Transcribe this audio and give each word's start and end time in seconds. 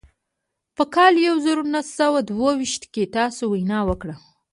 په 0.75 0.83
کال 0.95 1.13
يو 1.27 1.35
زر 1.45 1.57
و 1.61 1.65
نهه 1.73 1.83
سوه 1.99 2.19
دوه 2.29 2.51
ويشت 2.59 2.83
کې 2.93 3.03
تاسې 3.15 3.43
وينا 3.51 3.79
وکړه. 3.89 4.15